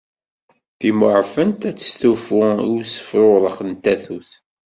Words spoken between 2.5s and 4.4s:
i usefrurex n tatut.